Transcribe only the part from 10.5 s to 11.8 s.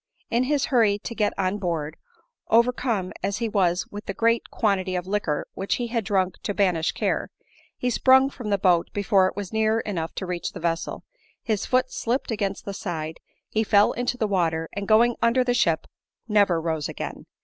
the vessel; his